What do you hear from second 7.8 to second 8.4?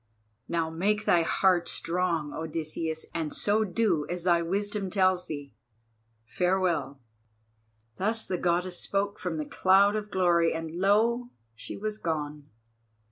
Thus the